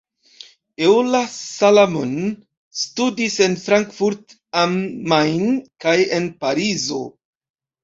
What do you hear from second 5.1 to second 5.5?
Main